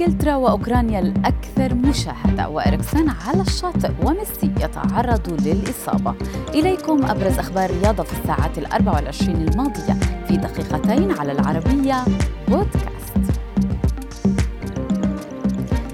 إنجلترا 0.00 0.34
وأوكرانيا 0.34 1.00
الأكثر 1.00 1.74
مشاهدة 1.74 2.48
وإريكسن 2.48 3.08
على 3.08 3.40
الشاطئ 3.40 3.90
وميسي 4.02 4.50
يتعرض 4.60 5.46
للإصابة. 5.46 6.14
إليكم 6.54 7.04
أبرز 7.04 7.38
أخبار 7.38 7.70
الرياضة 7.70 8.02
في 8.02 8.12
الساعات 8.20 8.58
الأربع 8.58 8.92
والعشرين 8.92 9.36
الماضية 9.36 9.92
في 10.28 10.36
دقيقتين 10.36 11.12
على 11.12 11.32
العربية 11.32 12.04
بودكاست. 12.48 13.40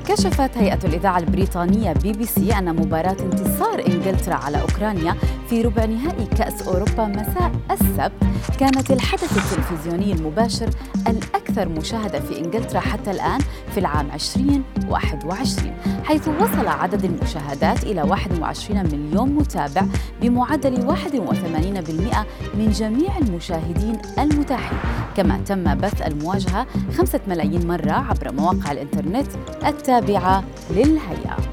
كشفت 0.08 0.56
هيئة 0.58 0.78
الإذاعة 0.84 1.18
البريطانية 1.18 1.92
بي 1.92 2.12
بي 2.12 2.26
سي 2.26 2.58
أن 2.58 2.76
مباراة 2.76 3.16
انتصار 3.20 3.86
إنجلترا 3.86 4.34
على 4.34 4.60
أوكرانيا 4.60 5.16
في 5.52 5.62
ربع 5.62 5.84
نهائي 5.84 6.26
كأس 6.26 6.62
أوروبا 6.62 7.06
مساء 7.06 7.52
السبت. 7.70 8.12
كانت 8.60 8.90
الحدث 8.90 9.38
التلفزيوني 9.38 10.12
المباشر 10.12 10.70
الأكثر 11.08 11.68
مشاهدة 11.68 12.20
في 12.20 12.38
إنجلترا 12.38 12.80
حتى 12.80 13.10
الآن 13.10 13.40
في 13.74 13.80
العام 13.80 14.10
2021 14.10 15.74
حيث 16.04 16.28
وصل 16.28 16.66
عدد 16.66 17.04
المشاهدات 17.04 17.84
إلى 17.84 18.02
21 18.02 18.82
مليون 18.82 19.28
متابع 19.28 19.82
بمعدل 20.22 20.88
81% 20.88 22.26
من 22.54 22.70
جميع 22.70 23.18
المشاهدين 23.18 23.98
المتاحين. 24.18 24.78
كما 25.16 25.38
تم 25.46 25.74
بث 25.74 26.02
المواجهة 26.02 26.66
خمسة 26.98 27.20
ملايين 27.28 27.66
مرة 27.66 27.92
عبر 27.92 28.32
مواقع 28.32 28.72
الإنترنت 28.72 29.28
التابعة 29.66 30.44
للهيئة. 30.70 31.51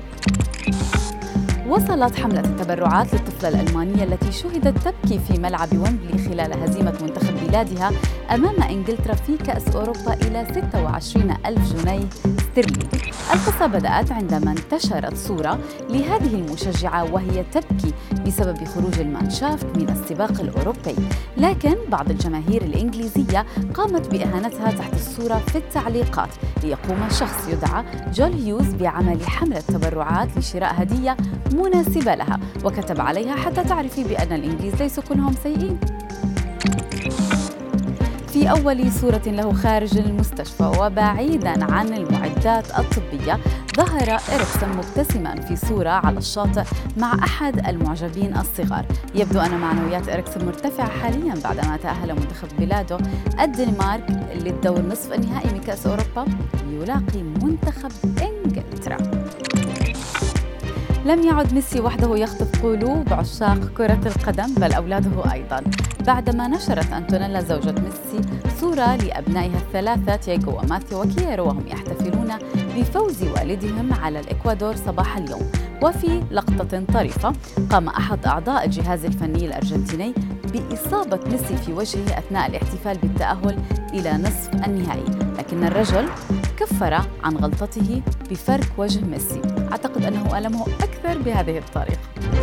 وصلت 1.70 2.20
حملة 2.20 2.40
التبرعات 2.40 3.14
للطفلة 3.14 3.50
الألمانية 3.50 4.04
التي 4.04 4.32
شهدت 4.32 4.78
تبكي 4.78 5.20
في 5.20 5.40
ملعب 5.40 5.72
ويمبلي 5.74 6.18
خلال 6.18 6.64
هزيمة 6.64 6.94
منتخب 7.02 7.34
بلادها 7.48 7.92
أمام 8.32 8.64
إنجلترا 8.64 9.14
في 9.16 9.38
كأس 9.38 9.68
أوروبا 9.76 10.14
إلى 10.14 10.48
26 10.52 11.36
ألف 11.46 11.74
جنيه 11.74 12.06
استرليني 12.40 13.09
القصة 13.34 13.68
بدأت 13.68 14.12
عندما 14.12 14.52
انتشرت 14.52 15.18
صورة 15.18 15.60
لهذه 15.90 16.36
المشجعة 16.36 17.14
وهي 17.14 17.44
تبكي 17.44 17.94
بسبب 18.28 18.64
خروج 18.66 19.00
المانشافت 19.00 19.78
من 19.78 19.90
السباق 19.90 20.42
الأوروبي. 20.42 20.96
لكن 21.38 21.76
بعض 21.92 22.10
الجماهير 22.10 22.62
الإنجليزية 22.62 23.46
قامت 23.74 24.08
بإهانتها 24.08 24.72
تحت 24.72 24.94
الصورة 24.94 25.38
في 25.38 25.58
التعليقات 25.58 26.30
ليقوم 26.64 27.10
شخص 27.10 27.48
يدعى 27.48 27.84
جول 28.14 28.34
هيوز 28.34 28.74
بعمل 28.74 29.28
حملة 29.28 29.60
تبرعات 29.60 30.38
لشراء 30.38 30.82
هدية 30.82 31.18
مناسبة 31.54 32.16
لها 32.16 32.40
وكتب 32.64 33.02
عليها 33.02 33.36
حتى 33.36 33.64
تعرفي 33.64 34.04
بأن 34.04 34.34
الإنجليز 34.34 34.76
ليسوا 34.76 35.04
كلهم 35.04 35.36
سيئين. 35.44 35.80
أول 38.50 38.92
صورة 38.92 39.22
له 39.26 39.54
خارج 39.54 39.98
المستشفى 39.98 40.72
وبعيدا 40.80 41.74
عن 41.74 41.94
المعدات 41.94 42.66
الطبية 42.80 43.40
ظهر 43.78 44.20
إريكسون 44.34 44.70
مبتسما 44.78 45.42
في 45.42 45.56
صورة 45.56 45.90
على 45.90 46.18
الشاطئ 46.18 46.64
مع 46.98 47.14
أحد 47.24 47.68
المعجبين 47.68 48.38
الصغار. 48.38 48.86
يبدو 49.16 49.40
أن 49.40 49.58
معنويات 49.58 50.10
إريكسون 50.10 50.46
مرتفعة 50.46 50.90
حاليا 50.90 51.34
بعدما 51.44 51.78
تأهل 51.78 52.16
منتخب 52.16 52.48
بلاده. 52.60 52.98
الدنمارك 53.40 54.10
للدور 54.36 54.82
نصف 54.82 55.14
النهائي 55.14 55.54
من 55.54 55.62
كأس 55.62 55.88
أوروبا 55.88 56.26
يلاقي 56.70 57.24
منتخب 57.24 57.92
إنجلترا. 58.06 59.19
لم 61.10 61.24
يعد 61.24 61.54
ميسي 61.54 61.80
وحده 61.80 62.18
يخطف 62.18 62.64
قلوب 62.64 63.14
عشاق 63.14 63.60
كرة 63.78 64.02
القدم 64.06 64.54
بل 64.54 64.74
أولاده 64.74 65.34
أيضا. 65.34 65.64
بعدما 66.08 66.48
نشرت 66.48 66.94
أنتونيلا 66.94 67.42
زوجة 67.42 67.72
ميسي 67.72 68.30
صورة 68.60 68.96
لأبنائها 68.96 69.58
الثلاثة 69.58 70.16
تياغو 70.16 70.60
وماثيو 70.60 71.02
وكييرو 71.02 71.48
وهم 71.48 71.68
يحتفلون 71.68 72.32
بفوز 72.78 73.24
والدهم 73.24 73.94
على 73.94 74.20
الإكوادور 74.20 74.76
صباح 74.76 75.18
اليوم. 75.18 75.52
وفي 75.82 76.24
لقطة 76.32 76.84
طريفة 76.94 77.34
قام 77.70 77.88
أحد 77.88 78.26
أعضاء 78.26 78.66
الجهاز 78.66 79.06
الفني 79.06 79.46
الأرجنتيني 79.46 80.14
بإصابة 80.54 81.20
ميسي 81.32 81.58
في 81.58 81.74
وجهه 81.74 82.18
أثناء 82.20 82.50
الاحتفال 82.50 82.98
بالتأهل 82.98 83.58
إلى 83.94 84.14
نصف 84.14 84.50
النهائي 84.54 85.06
لكن 85.38 85.64
الرجل 85.64 86.06
كفر 86.58 86.94
عن 87.24 87.38
غلطته 87.38 88.02
بفرك 88.32 88.72
وجه 88.78 89.06
ميسي. 89.06 89.42
أعتقد 89.72 90.04
أنه 90.06 90.38
ألمه 90.38 90.62
أكثر 90.62 91.22
بهذه 91.22 91.58
الطريقة. 91.58 92.39